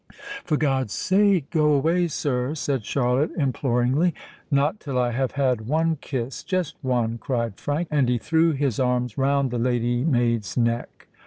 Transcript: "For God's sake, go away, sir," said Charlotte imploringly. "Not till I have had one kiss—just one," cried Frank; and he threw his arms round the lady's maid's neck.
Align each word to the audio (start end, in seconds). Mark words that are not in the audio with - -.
"For 0.43 0.57
God's 0.57 0.93
sake, 0.93 1.51
go 1.51 1.73
away, 1.73 2.07
sir," 2.07 2.55
said 2.55 2.83
Charlotte 2.87 3.29
imploringly. 3.37 4.15
"Not 4.49 4.79
till 4.79 4.97
I 4.97 5.11
have 5.11 5.33
had 5.33 5.67
one 5.67 5.95
kiss—just 6.01 6.75
one," 6.81 7.19
cried 7.19 7.59
Frank; 7.59 7.87
and 7.91 8.09
he 8.09 8.17
threw 8.17 8.51
his 8.53 8.79
arms 8.79 9.19
round 9.19 9.51
the 9.51 9.59
lady's 9.59 10.07
maid's 10.07 10.57
neck. 10.57 11.07